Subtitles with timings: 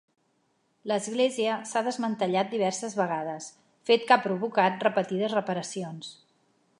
[0.91, 3.49] L'església s'ha desmantellat diverses vegades,
[3.91, 6.13] fet que ha provocat repetides reparacions.